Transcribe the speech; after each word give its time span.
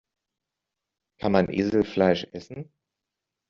Kann 1.19 1.31
man 1.31 1.47
Eselfleisch 1.53 2.25
essen? 2.31 2.73